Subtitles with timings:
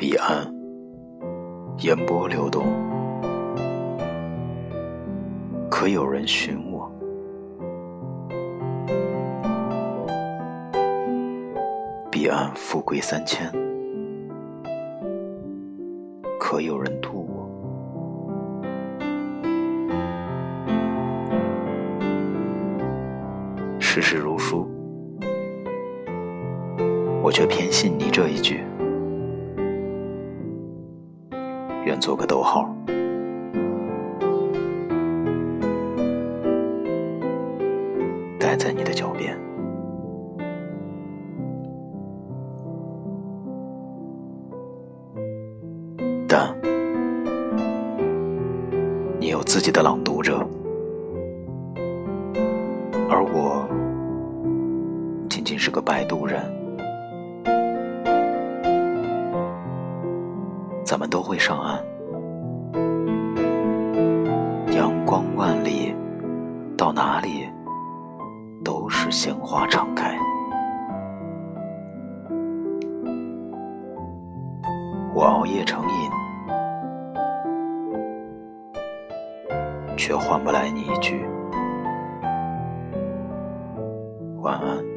[0.00, 0.50] 彼岸
[1.80, 2.64] 烟波流动，
[5.70, 6.90] 可有人寻我？
[12.10, 13.52] 彼岸富贵三千，
[16.38, 17.46] 可有人渡我？
[23.78, 24.66] 世事如书，
[27.22, 28.59] 我却偏信你这一句。
[31.84, 32.68] 愿做个逗号，
[38.38, 39.36] 待在你的脚边。
[46.28, 46.54] 但
[49.18, 50.46] 你有自己的朗读者，
[53.08, 53.66] 而我
[55.28, 56.59] 仅仅是个摆渡人。
[60.90, 61.80] 咱们都会上岸。
[64.72, 65.94] 阳光万里
[66.76, 67.48] 到哪里
[68.64, 70.18] 都是鲜花常开。
[75.14, 76.10] 我熬夜成瘾
[79.96, 81.24] 却换不来你一句
[84.40, 84.89] 晚安。